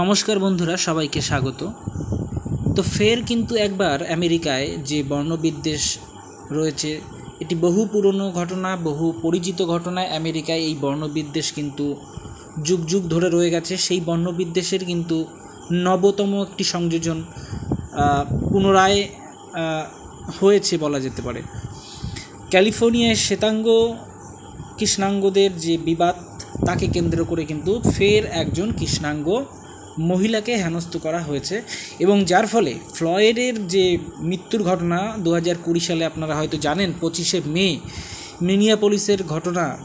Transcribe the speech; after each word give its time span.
নমস্কার 0.00 0.36
বন্ধুরা, 0.44 0.74
সবাইকে 0.86 1.20
স্বাগত। 1.28 1.60
তো 2.76 2.80
ফের 2.94 3.18
কিন্তু 3.30 3.52
একবার 3.66 3.98
আমেরিকায় 4.16 4.68
যে 4.88 4.98
বর্ণবিদ্বেষ 5.10 5.82
রয়েছে, 6.56 6.90
এটি 7.42 7.54
বহু 7.64 7.80
পুরনো 7.92 8.26
ঘটনা, 8.38 8.70
বহু 8.88 9.06
পরিচিত 9.24 9.58
ঘটনা 9.72 10.00
আমেরিকায় 10.20 10.62
এই 10.68 10.74
বর্ণবিদ্বেষ 10.84 11.46
কিন্তু 11.58 11.86
যুগ 12.66 12.80
যুগ 12.90 13.02
ধরে 13.14 13.28
রয়ে 13.36 13.50
গেছে। 13.54 13.74
সেই 13.86 14.00
বর্ণবিদ্বেষের 14.08 14.82
কিন্তু 14.90 15.16
নবতম 15.86 16.30
একটি 16.46 16.64
সংযোজন 16.74 17.18
পুনরায় 18.50 19.00
হয়েছে 20.38 20.74
বলা 20.84 20.98
যেতে 21.04 21.20
পারে। 21.26 21.40
ক্যালিফোর্নিয়ায় 22.52 23.18
শ্বেতাঙ্গ 23.24 23.66
কৃষ্ণাঙ্গদের 24.78 25.50
যে 25.64 25.74
বিবাদ, 25.88 26.16
তাকে 26.66 26.86
কেন্দ্র 26.94 27.18
করে 27.30 27.42
কিন্তু 27.50 27.72
ফের 27.94 28.22
একজন 28.42 28.68
কৃষ্ণাঙ্গ 28.78 29.28
মহিলাকে 29.98 30.56
হেনস্থ 30.56 30.96
করা 30.96 31.20
হয়েছে 31.22 31.62
এবং 31.98 32.24
যার 32.24 32.46
ফলে 32.46 32.74
ফ্লয়েডের 32.94 33.66
যে 33.66 33.98
মৃত্যুর 34.20 34.62
ঘটনা 34.62 35.12
দু 35.18 35.32
হাজার 35.32 35.54
কুড়ি 35.64 35.80
সালে 35.80 36.04
আপনারা 36.04 36.36
হয়তো 36.36 36.56
জানেন, 36.56 36.92
পঁচিশে 37.00 37.40
মে, 37.46 37.78
মিনিয়াপলিসের 38.42 39.24
ঘটনা 39.24 39.78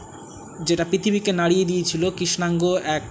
যেটা 0.66 0.84
পৃথিবীকে 0.90 1.32
নাড়িয়ে 1.32 1.64
দিয়েছিল 1.64 2.10
কৃষ্ণাঙ্গ 2.10 2.78
এক 2.84 3.02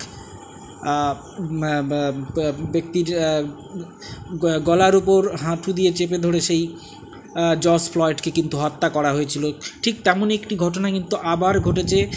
ব্যক্তির 2.71 3.07
গলার 4.65 4.95
উপর 4.95 5.35
হাঁটু 5.37 5.73
দিয়ে 5.73 5.91
চেপে 5.91 6.17
ধরে 6.17 6.41
সেই 6.41 6.67
জর্জ 7.61 7.89
ফ্লয়েডকে 7.89 8.31
কিন্তু 8.31 8.57
হত্যা 8.57 8.89
করা 8.89 9.11
হয়েছিল। 9.13 9.51
ঠিক 9.81 9.95
তেমনই 10.03 10.33
একটি 10.33 10.55
ঘটনা 10.55 10.91
কিন্তু 10.91 11.17
আবার 11.17 11.59
ঘটেছে 11.59 12.07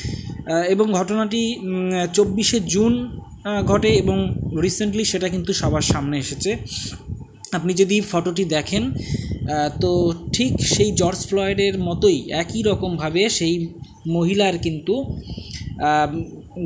এবং 0.69 0.93
ঘটনাটি 0.93 1.41
চব্বিশে 2.15 2.61
জুন 2.61 3.21
ঘটে 3.67 3.89
এবং 3.89 4.40
রিসেন্টলি 4.67 5.05
সেটা 5.13 5.29
কিন্তু 5.35 5.51
সবার 5.61 5.85
সামনে 5.93 6.17
এসেছে। 6.25 6.51
আপনি 7.59 7.73
যদি 7.81 7.97
ফটোটি 8.11 8.45
দেখেন 8.57 8.85
তো 9.83 9.91
ঠিক 10.37 10.53
সেই 10.75 10.91
জর্জ 11.01 11.21
ফ্লয়েডের 11.31 11.75
মতোই 11.89 12.19
একই 12.43 12.61
রকমভাবে 12.69 13.23
সেই 13.39 13.55
মহিলার 14.17 14.55
কিন্তু 14.67 14.95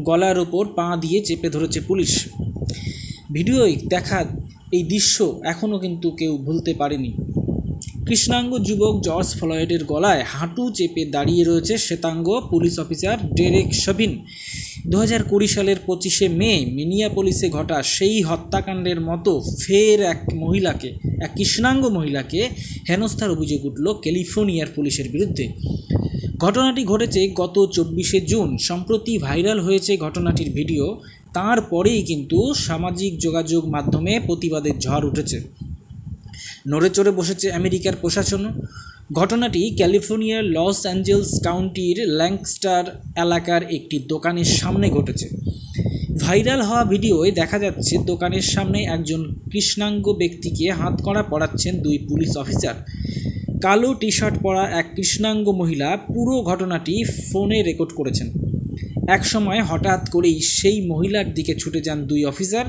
গলার 0.08 0.36
ওপর 0.44 0.64
পা 0.76 0.86
দিয়ে 1.02 1.18
চেপে 1.26 1.48
ধরেছে 1.54 1.78
পুলিশ। 1.88 2.12
ভিডিওয় 3.34 3.66
দেখা 3.94 4.18
এই 4.76 4.82
দৃশ্য 4.92 5.16
এখনও 5.52 5.78
কিন্তু 5.84 6.08
কেউ 6.20 6.32
ভুলতে 6.46 6.72
পারেনি। 6.80 7.10
কৃষ্ণাঙ্গ 8.06 8.52
যুবক 8.66 8.94
জর্জ 9.06 9.28
ফ্লয়েডের 9.40 9.82
গলায় 9.92 10.22
হাঁটু 10.32 10.64
চেপে 10.76 11.02
দাঁড়িয়ে 11.14 11.44
রয়েছে 11.44 11.74
শ্বেতাঙ্গ 11.86 12.28
পুলিশ 12.52 12.74
অফিসার 12.84 13.16
ডেরেক 13.36 13.68
শবিন। 13.84 14.12
দু 14.90 14.98
কুড়ি 15.28 15.48
সালের 15.48 15.78
পঁচিশে 15.86 16.26
মে 16.40 16.52
মিনিয়াপলিসে 16.72 17.48
ঘটা 17.50 17.82
সেই 17.82 18.22
হত্যাকাণ্ডের 18.22 19.00
মতো 19.00 19.32
ফের 19.60 19.98
এক 20.02 20.20
মহিলাকে, 20.34 20.88
এক 21.24 21.30
কৃষ্ণাঙ্গ 21.36 21.82
মহিলাকে 21.88 22.40
হেনস্থার 22.88 23.30
অভিযোগ 23.30 23.60
উঠল 23.64 23.86
ক্যালিফোর্নিয়ার 24.02 24.66
পুলিশের 24.74 25.08
বিরুদ্ধে। 25.08 25.46
ঘটনাটি 26.38 26.82
ঘটেছে 26.84 27.20
গত 27.34 27.56
চব্বিশে 27.72 28.18
জুন। 28.20 28.48
সম্প্রতি 28.58 29.12
ভাইরাল 29.18 29.58
হয়েছে 29.60 29.92
ঘটনাটির 29.96 30.50
ভিডিও। 30.50 30.84
তারপরেই 31.34 32.02
কিন্তু 32.02 32.38
সামাজিক 32.54 33.12
যোগাযোগ 33.18 33.62
মাধ্যমে 33.68 34.12
প্রতিবাদের 34.26 34.74
ঝড় 34.78 35.04
উঠেছে। 35.08 35.38
নড়ে 36.68 36.90
চড়ে 36.90 37.10
বসেছে 37.10 37.46
আমেরিকার 37.52 37.94
প্রশাসনও 38.00 38.50
ঘটনাটি 39.10 39.70
ক্যালিফোর্নিয়ার 39.76 40.44
লস 40.44 40.86
অ্যাঞ্জেলস 40.86 41.40
কাউন্টির 41.42 41.98
ল্যাংস্টার 42.08 42.84
এলাকার 43.16 43.62
একটি 43.72 43.98
দোকানের 43.98 44.44
সামনে 44.44 44.90
ঘটেছে। 44.90 45.28
ভাইরাল 46.18 46.62
হওয়া 46.62 46.84
ভিডিওয় 46.84 47.30
দেখা 47.30 47.58
যাচ্ছে, 47.58 47.98
দোকানের 48.06 48.42
সামনে 48.42 48.84
একজন 48.84 49.34
কৃষ্ণাঙ্গ 49.52 50.12
ব্যক্তিকে 50.12 50.70
হাতকড়া 50.70 51.22
পরাচ্ছেন 51.22 51.74
দুই 51.78 51.98
পুলিশ 51.98 52.36
অফিসার। 52.36 52.74
কালো 53.62 53.94
টি 53.94 54.10
শার্ট 54.10 54.36
পরা 54.42 54.68
এক 54.70 54.86
কৃষ্ণাঙ্গ 54.96 55.48
মহিলা 55.48 55.96
পুরো 55.96 56.42
ঘটনাটি 56.42 57.04
ফোনে 57.04 57.62
রেকর্ড 57.62 57.92
করেছেন। 57.92 58.28
একসময় 59.08 59.62
হঠাৎ 59.62 60.08
করেই 60.10 60.40
সেই 60.40 60.86
মহিলার 60.86 61.34
দিকে 61.34 61.54
ছুটে 61.54 61.80
যান 61.80 62.04
দুই 62.04 62.24
অফিসার। 62.24 62.66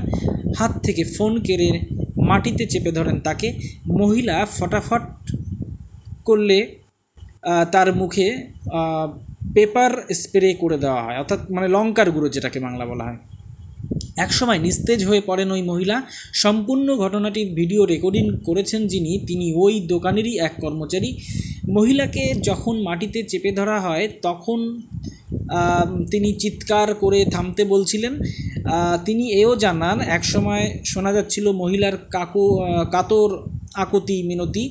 হাত 0.58 0.72
থেকে 0.82 1.04
ফোন 1.04 1.40
কেড়ে 1.40 1.80
মাটিতে 2.16 2.66
চেপে 2.66 2.92
ধরেন 2.92 3.20
তাকে। 3.20 3.52
মহিলা 3.88 4.46
ফটাফট 4.58 5.02
করলে 6.28 6.58
তার 7.74 7.88
মুখে 8.00 8.28
পেপার 9.54 9.92
স্প্রে 10.20 10.50
করে 10.62 10.76
দেওয়া 10.84 11.02
হয়। 11.04 11.16
অর্থাৎ 11.22 11.40
মানে 11.54 11.68
লঙ্কার 11.74 12.08
গুঁড়ো 12.14 12.28
যেটাকে 12.34 12.58
বাংলা 12.66 12.84
বলা 12.90 13.04
হয়। 13.08 13.20
একসময় 14.24 14.58
নিস্তেজ 14.58 15.00
হয়ে 15.08 15.22
পড়েন 15.28 15.48
ওই 15.56 15.62
মহিলা। 15.70 15.96
সম্পূর্ণ 16.44 16.86
ঘটনাটির 16.96 17.48
ভিডিও 17.58 17.82
রেকর্ডিং 17.92 18.24
করেছেন 18.48 18.80
যিনি, 18.92 19.12
তিনি 19.28 19.46
ওই 19.64 19.74
দোকানেরই 19.92 20.34
এক 20.46 20.54
কর্মচারী। 20.60 21.10
মহিলাকে 21.76 22.24
যখন 22.48 22.74
মাটিতে 22.82 23.20
চেপে 23.30 23.50
ধরা 23.58 23.76
হয়, 23.86 24.04
তখন 24.26 24.58
তিনি 26.12 26.28
চিৎকার 26.42 26.88
করে 26.94 27.20
থামতে 27.34 27.62
বলছিলেন। 27.74 28.12
তিনি 29.06 29.24
এও 29.42 29.52
জানান, 29.64 29.96
একসময় 30.16 30.64
শোনা 30.84 31.10
যাচ্ছিল 31.16 31.46
মহিলার 31.62 31.96
কাকু 32.14 32.44
কাতর 32.94 33.30
আকতি 33.84 34.16
মিনতি 34.28 34.64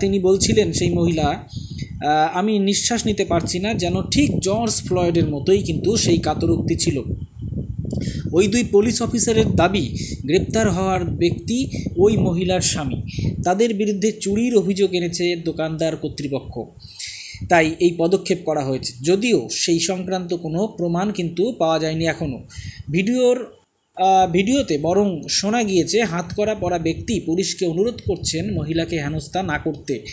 তিনি 0.00 0.16
বলছিলেন 0.28 0.68
সেই 0.78 0.90
মহিলা 0.98 1.26
আমি 2.40 2.52
নিঃশ্বাস 2.68 3.00
নিতে 3.08 3.24
পারছি 3.32 3.56
না 3.64 3.70
যেন 3.82 3.94
ঠিক 4.14 4.28
জর্জ 4.46 4.74
ফ্লয়েডের 4.86 5.26
মতোই 5.34 5.60
কিন্তু 5.68 5.90
সেই 6.04 6.18
কাতরোক্তি 6.26 6.74
ছিল। 6.84 6.96
ওই 8.36 8.44
দুই 8.52 8.64
পুলিশ 8.74 8.96
অফিসারের 9.06 9.48
দাবি, 9.60 9.84
গ্রেপ্তার 10.28 10.66
হওয়ার 10.76 11.02
ব্যক্তি 11.22 11.58
ওই 12.04 12.12
মহিলার 12.26 12.62
স্বামী। 12.72 12.98
তাদের 13.46 13.70
বিরুদ্ধে 13.80 14.08
চুরির 14.24 14.52
অভিযোগ 14.62 14.90
এনেছে 14.98 15.24
দোকানদার 15.48 15.94
কর্তৃপক্ষ। 16.02 16.54
তাই 17.50 17.66
এই 17.84 17.92
পদক্ষেপ 18.02 18.40
করা 18.48 18.62
হয়েছে। 18.68 18.90
যদিও 19.08 19.38
সেই 19.62 19.80
সংক্রান্ত 19.90 20.30
কোনো 20.44 20.60
প্রমাণ 20.78 21.06
কিন্তু 21.18 21.42
পাওয়া 21.60 21.78
যায়নি 21.84 22.04
এখনও 22.14 22.38
ভিডিওর 22.90 23.36
ভিডিওতে 24.32 24.78
বরং 24.78 25.22
শোনা 25.28 25.62
গিয়েছে 25.62 26.02
হাতকড়া 26.02 26.54
পরা 26.54 26.78
ব্যক্তি 26.78 27.20
পুলিশকে 27.20 27.66
অনুরোধ 27.66 28.00
করছেন 28.06 28.54
মহিলাকে 28.54 29.02
হেনস্থা 29.02 29.42
না 29.42 29.58
করতে। 29.58 30.04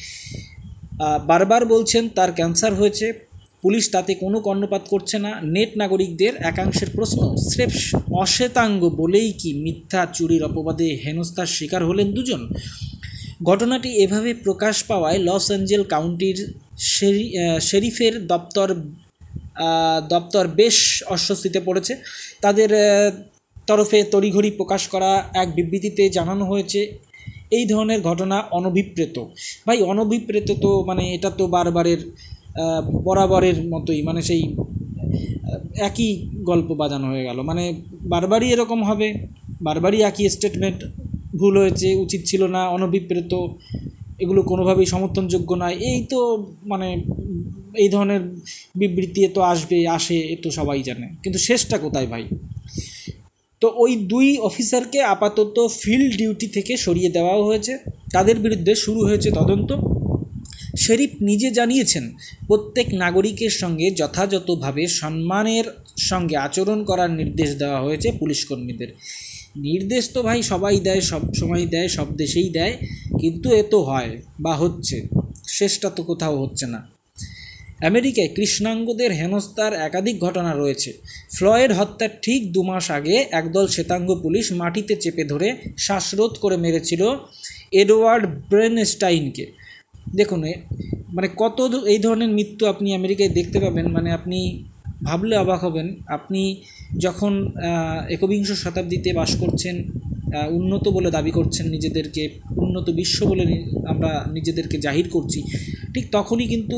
বারবার 1.25 1.65
বলছেন, 1.65 2.09
তার 2.09 2.31
ক্যান্সার 2.31 2.73
হয়েছে। 2.73 3.27
পুলিশ 3.61 3.89
তাতে 3.91 4.13
কোনো 4.13 4.39
কর্ণপাত 4.39 4.81
করছে 4.89 5.19
না। 5.19 5.39
নেট 5.43 5.77
নাগরিকদের 5.77 6.35
একাংশের 6.35 6.87
প্রশ্ন, 6.89 7.35
স্রেফ 7.35 7.95
অশ্বেতাঙ্গ 8.11 8.89
বলেই 8.89 9.31
কি 9.31 9.53
মিথ্যা 9.53 10.07
চুরির 10.13 10.43
অপবাদে 10.43 10.99
হেনস্থার 11.05 11.45
শিকার 11.45 11.85
হলেন 11.85 12.11
দুজন? 12.11 12.49
ঘটনাটি 13.43 13.89
এভাবে 13.89 14.33
প্রকাশ 14.33 14.83
পাওয়ায় 14.83 15.17
লস 15.17 15.47
অ্যাঞ্জেল 15.47 15.83
কাউন্টির 15.83 16.53
শেরি- 16.77 17.59
শেরিফের 17.59 18.27
দপ্তর 18.27 18.75
দপ্তর 20.09 20.47
বেশ 20.47 21.03
অস্বস্তিতে 21.07 21.59
পড়েছে। 21.59 21.95
তাদের 22.41 22.69
তরফে 23.69 23.99
তড়িঘড়ি 24.13 24.49
প্রকাশ 24.59 24.81
করা 24.93 25.11
এক 25.41 25.47
বিবৃতিতে 25.57 26.03
জানানো 26.17 26.43
হয়েছে, 26.51 26.81
এই 27.57 27.63
ধরনের 27.71 27.99
ঘটনা 28.09 28.37
অনভিপ্রেত। 28.59 29.17
ভাই, 29.67 29.77
অনভিপ্রেত 29.91 30.49
তো 30.63 30.69
মানে 30.89 31.03
এটা 31.15 31.29
তো 31.39 31.43
বারবারের 31.55 32.01
বরাবরের 33.07 33.57
মতোই 33.73 33.99
মানে 34.07 34.21
সেই 34.29 34.41
একই 35.89 36.09
গল্প 36.49 36.69
বাজানো 36.81 37.07
হয়ে 37.11 37.25
গেল। 37.27 37.37
মানে 37.49 37.63
বারবারই 38.13 38.47
এরকম 38.55 38.79
হবে, 38.89 39.07
বারবারই 39.67 39.99
একই 40.09 40.23
স্টেটমেন্ট 40.35 40.79
ভুল 41.39 41.53
হয়েছে, 41.61 41.87
উচিত 42.05 42.21
ছিল 42.29 42.41
না, 42.55 42.61
অনভিপ্রেত, 42.77 43.33
এগুলো 44.23 44.41
কোনোভাবেই 44.51 44.87
সমর্থনযোগ্য 44.93 45.49
নয়। 45.61 45.75
এই 45.89 45.99
তো 46.11 46.19
মানে 46.71 46.87
এই 47.83 47.89
ধরনের 47.95 48.21
বিবৃতি 48.79 49.21
তো 49.35 49.41
আসবে, 49.53 49.77
আসে, 49.97 50.17
এ 50.33 50.35
তো 50.43 50.49
সবাই 50.59 50.83
জানে। 50.89 51.07
কিন্তু 51.23 51.39
শেষটা 51.47 51.77
কোথায় 51.85 52.07
ভাই? 52.13 52.23
তো 53.61 53.67
ওই 53.77 53.91
দুই 53.95 54.27
অফিসারকে 54.37 54.99
আপাতত 55.13 55.57
ফিল্ড 55.81 56.11
ডিউটি 56.17 56.47
থেকে 56.47 56.77
সরিয়ে 56.77 57.09
দেওয়াও 57.09 57.41
হয়েছে। 57.43 57.73
তাদের 58.13 58.37
বিরুদ্ধে 58.39 58.73
শুরু 58.75 58.99
হয়েছে 59.05 59.31
তদন্ত। 59.31 59.69
শেরিফ 60.77 61.11
নিজে 61.21 61.49
জানিয়েছেন, 61.51 62.05
প্রত্যেক 62.47 62.87
নাগরিকের 62.93 63.49
সঙ্গে 63.49 63.87
যথাযথভাবে 63.91 64.83
সম্মানের 64.87 65.65
সঙ্গে 66.09 66.35
আচরণ 66.37 66.79
করার 66.83 67.11
নির্দেশ 67.11 67.49
দেওয়া 67.57 67.79
হয়েছে 67.81 68.11
পুলিশ 68.11 68.45
কর্মীদের 68.45 68.89
নির্দেশ 69.57 70.03
তো 70.13 70.19
ভাই 70.23 70.39
সবাই 70.43 70.79
দেয়, 70.79 71.01
সব 71.01 71.21
সময় 71.33 71.65
দেয়, 71.65 71.87
সব 71.87 72.07
দেশেই 72.15 72.49
দেয়, 72.49 72.73
কিন্তু 73.19 73.47
এ 73.51 73.63
তো 73.63 73.79
হয় 73.83 74.11
বা 74.39 74.53
হচ্ছে। 74.55 74.97
শেষটা 75.47 75.89
তো 75.89 76.01
কোথাও 76.03 76.35
হচ্ছে 76.43 76.65
না। 76.67 76.79
আমেরিকায় 77.89 78.29
কৃষ্ণাঙ্গদের 78.35 79.11
হেনস্থার 79.19 79.73
একাধিক 79.87 80.15
ঘটনা 80.25 80.51
রয়েছে। 80.53 80.89
ফ্লয়েড 81.37 81.71
হত্যার 81.79 82.11
ঠিক 82.21 82.41
দু 82.55 82.61
মাস 82.69 82.85
আগে 82.97 83.15
একদল 83.39 83.65
শ্বেতাঙ্গ 83.67 84.09
পুলিশ 84.23 84.45
মাটিতে 84.61 84.93
চেপে 85.03 85.23
ধরে 85.23 85.47
শ্বাসরোধ 85.85 86.31
করে 86.43 86.57
মেরেছিল 86.57 87.01
এডওয়ার্ড 87.81 88.23
ব্রেনস্টাইনকে। 88.49 89.45
দেখুন 90.15 90.41
মানে 91.15 91.27
কত 91.41 91.57
এই 91.93 91.99
ধরনের 92.05 92.31
মৃত্যু 92.37 92.63
আপনি 92.73 92.87
আমেরিকায় 92.99 93.31
দেখতে 93.37 93.57
পাবেন 93.63 93.85
মানে 93.95 94.09
আপনি 94.11 94.39
ভাবলে 95.03 95.35
অবাক 95.43 95.59
হবেন। 95.65 95.87
আপনি 96.07 96.41
যখন 97.05 97.33
একবিংশ 98.15 98.49
শতাব্দীতে 98.63 99.09
বাস 99.13 99.31
করছেন 99.41 99.75
উন্নত 100.59 100.85
বলে 100.89 101.09
দাবি 101.11 101.31
করছেন 101.31 101.65
নিজেদেরকে, 101.75 102.23
উন্নত 102.65 102.87
বিশ্ব 102.89 103.19
বলে 103.29 103.43
আমরা 103.91 104.11
নিজেদেরকে 104.33 104.77
জাহির 104.85 105.07
করছি, 105.09 105.39
ঠিক 105.93 106.05
তখনই 106.11 106.47
কিন্তু 106.47 106.77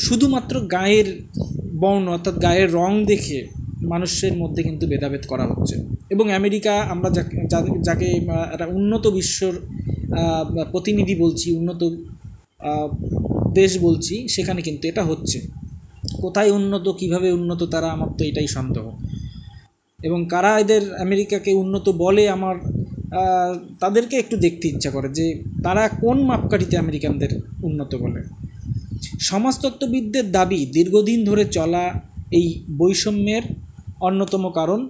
শুধুমাত্র 0.00 0.60
গায়ের 0.60 1.08
বর্ণ 1.80 2.08
অর্থাৎ 2.08 2.42
গায়ের 2.42 2.72
রং 2.72 3.04
দেখে 3.04 3.48
মানুষের 3.82 4.36
মধ্যে 4.36 4.62
কিন্তু 4.62 4.86
ভেদাভেদ 4.86 5.22
করা 5.28 5.44
হচ্ছে। 5.46 5.76
এবং 6.10 6.32
আমেরিকা, 6.32 6.74
আমরা 6.92 7.10
যাকে 7.10 7.36
যাকে 7.82 8.06
একটা 8.52 8.66
উন্নত 8.66 9.06
বিশ্বর 9.06 9.52
প্রতিনিধি 10.70 11.14
বলছি, 11.14 11.46
উন্নত 11.56 11.82
দেশ 13.54 13.78
বলছি, 13.80 14.28
সেখানে 14.28 14.62
কিন্তু 14.62 14.88
এটা 14.88 15.02
হচ্ছে। 15.04 15.38
কোথায় 16.20 16.50
উন্নত, 16.50 16.86
কীভাবে 16.98 17.32
উন্নত, 17.32 17.62
তারা 17.64 17.88
আমার 17.90 18.08
তো 18.18 18.24
এটাই 18.24 18.46
সন্দেহ। 18.46 18.84
এবং 20.02 20.26
কারা 20.30 20.52
এদের 20.58 20.82
আমেরিকাকে 20.96 21.52
উন্নত 21.52 21.88
বলে 21.88 22.28
আমার 22.28 22.56
তাদেরকে 23.80 24.16
একটু 24.16 24.36
দেখতে 24.36 24.68
ইচ্ছা 24.68 24.90
করে 24.90 25.08
যে 25.08 25.26
তারা 25.64 25.88
কোন 25.88 26.16
মাপকাঠিতে 26.22 26.76
আমেরিকানদের 26.76 27.32
উন্নত 27.62 27.92
বলে। 27.96 28.22
সমাজতত্ত্ববিদদের 29.28 30.26
দাবি 30.36 30.60
দীর্ঘদিন 30.76 31.18
ধরে 31.28 31.44
চলা 31.56 31.84
এই 32.38 32.46
বৈষম্যের 32.78 33.44
অন্যতম 34.08 34.44
কারণ। 34.58 34.80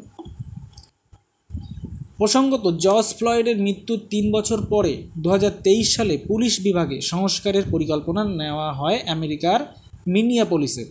প্রসঙ্গত, 2.18 2.64
জর্জ 2.84 3.08
ফ্লয়েডের 3.18 3.58
মৃত্যুর 3.66 4.00
তিন 4.12 4.24
বছর 4.36 4.58
পরে 4.72 4.92
দু 5.22 5.28
হাজার 5.34 5.52
তেইশ 5.64 5.86
সালে 5.96 6.14
পুলিশ 6.30 6.54
বিভাগে 6.66 6.96
সংস্কারের 7.12 7.64
পরিকল্পনা 7.72 8.22
নেওয়া 8.40 8.68
হয় 8.72 8.98
আমেরিকার 9.16 9.58
মিনিয়াপলিসে। 10.14 10.84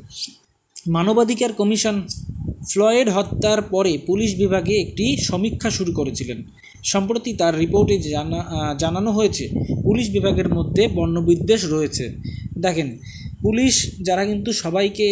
মানবাধিকার 0.95 1.51
কমিশন 1.59 1.95
ফ্লয়েড 2.71 3.07
হত্যার 3.15 3.59
পরে 3.73 3.91
পুলিশ 4.09 4.31
বিভাগে 4.41 4.73
একটি 4.83 5.05
সমীক্ষা 5.29 5.69
শুরু 5.77 5.91
করেছিলেন। 5.99 6.39
সম্প্রতি 6.83 7.31
তার 7.33 7.53
রিপোর্টে 7.63 7.95
জানা 8.15 8.39
জানানো 8.83 9.09
হয়েছে, 9.17 9.45
পুলিশ 9.83 10.05
বিভাগের 10.15 10.49
মধ্যে 10.57 10.83
বর্ণবিদ্বেষ 10.97 11.61
রয়েছে। 11.73 12.05
দেখেন 12.65 12.89
পুলিশ 13.43 13.75
যারা 14.07 14.23
কিন্তু 14.31 14.49
সবাইকে 14.63 15.07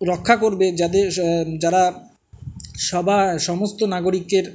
রক্ষা 0.00 0.36
করবে, 0.42 0.66
যাদের 0.80 1.06
যারা 1.64 1.82
সবা, 2.90 3.18
সমস্ত 3.48 3.80
নাগরিকের 3.94 4.46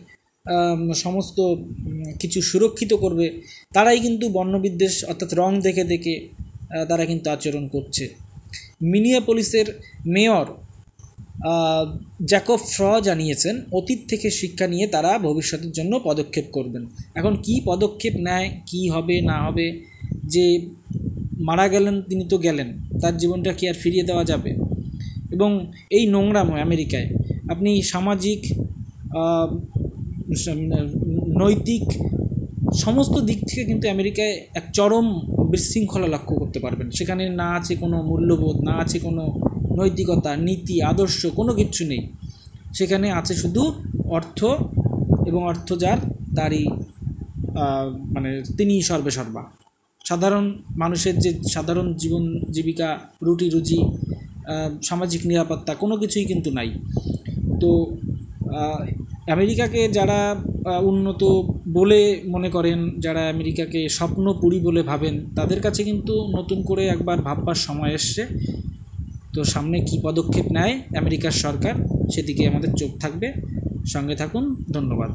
সমস্ত 1.03 1.37
কিছু 2.21 2.39
সুরক্ষিত 2.49 2.91
করবে, 3.03 3.25
তারাই 3.75 3.99
কিন্তু 4.05 4.25
বর্ণবিদ্বেষ 4.35 4.95
অর্থাৎ 5.11 5.31
রং 5.39 5.51
দেখে 5.67 5.83
দেখে 5.93 6.15
তারা 6.89 7.03
কিন্তু 7.11 7.27
আচরণ 7.35 7.63
করছে। 7.73 8.03
মিনিয়াপলিসের 8.93 9.67
মেয়র 10.15 10.47
জ্যাকব 12.29 12.59
ফ্র 12.71 12.83
জানিয়েছেন, 13.07 13.55
অতীত 13.79 13.99
থেকে 14.09 14.27
শিক্ষা 14.39 14.65
নিয়ে 14.73 14.85
তারা 14.95 15.11
ভবিষ্যতের 15.27 15.71
জন্য 15.77 15.93
পদক্ষেপ 16.09 16.45
করবেন। 16.51 16.83
এখন 17.19 17.33
কি 17.45 17.55
পদক্ষেপ 17.69 18.13
নেয়, 18.27 18.47
কি 18.69 18.81
হবে, 18.93 19.15
না 19.29 19.37
হবে, 19.45 19.67
যে 20.33 20.45
মারা 21.47 21.65
গেলেন, 21.73 21.95
তিনি 22.09 22.23
তো 22.31 22.37
গেলেন। 22.45 22.69
তার 23.01 23.15
জীবনটা 23.21 23.51
কি 23.57 23.63
আর 23.69 23.77
ফিরিয়ে 23.83 24.05
দেওয়া 24.09 24.23
যাবে? 24.31 24.51
এবং 25.35 25.49
এই 25.97 26.03
নোংরাময় 26.13 26.61
আমেরিকায়, 26.67 27.07
আপনি 27.53 27.71
সামাজিক 27.93 28.39
নৈতিক 31.41 31.85
সমস্ত 32.83 33.15
দিক 33.29 33.39
থেকে 33.49 33.63
কিন্তু 33.69 33.85
আমেরিকায় 33.95 34.33
এক 34.59 34.65
চরম 34.77 35.07
বিশৃঙ্খলা 35.51 36.07
লক্ষ্য 36.15 36.33
করতে 36.41 36.59
পারবেন। 36.65 36.87
সেখানে 36.97 37.23
না 37.41 37.47
আছে 37.57 37.73
কোনো 37.83 37.97
মূল্যবোধ, 38.09 38.57
না 38.69 38.73
আছে 38.83 38.97
কোনো 39.07 39.23
নৈতিকতা, 39.79 40.31
নীতি, 40.47 40.75
আদর্শ, 40.91 41.19
কোনো 41.39 41.51
কিচ্ছু 41.59 41.83
নেই। 41.91 42.03
সেখানে 42.77 43.07
আছে 43.19 43.33
শুধু 43.41 43.63
অর্থ, 44.17 44.39
এবং 45.29 45.41
অর্থ 45.51 45.69
যার, 45.83 45.99
তারই 46.37 46.63
মানে 48.13 48.29
তিনিই 48.57 48.81
সর্বে 48.89 49.11
সর্বা 49.17 49.43
সাধারণ 50.11 50.45
মানুষের 50.77 51.15
যে 51.19 51.31
সাধারণ 51.53 51.87
জীবন, 51.93 52.23
জীবিকা, 52.51 52.89
রুটি, 53.23 53.49
রুজি 53.49 53.79
সামাজিক 54.83 55.21
নিরাপত্তা, 55.25 55.71
কোনো 55.75 55.95
কিছুই 55.97 56.25
কিন্তু 56.25 56.49
নাই। 56.51 56.69
তো 57.61 57.69
আমেরিকাকে 59.35 59.81
যারা 59.87 60.19
উন্নত 60.81 61.21
বলে 61.73 62.21
মনে 62.25 62.49
করেন, 62.49 62.99
যারা 62.99 63.29
আমেরিকাকে 63.29 63.89
স্বপ্ন 63.89 64.25
স্বপ্নপুরী 64.25 64.59
বলে 64.59 64.81
ভাবেন, 64.81 65.15
তাদের 65.35 65.61
কাছে 65.61 65.83
কিন্তু 65.83 66.13
নতুন 66.37 66.61
করে 66.63 66.83
একবার 66.87 67.17
ভাববার 67.21 67.55
সময় 67.55 67.91
এসছে। 67.91 68.23
তো 69.33 69.43
সামনে 69.43 69.77
কি 69.79 69.95
পদক্ষেপ 70.03 70.47
নেয় 70.51 70.73
আমেরিকার 70.97 71.31
সরকার, 71.31 71.75
সেদিকে 72.13 72.43
আমাদের 72.47 72.71
চোখ 72.73 72.91
থাকবে। 72.99 73.27
সঙ্গে 73.85 74.15
থাকুন, 74.15 74.43
ধন্যবাদ। 74.71 75.11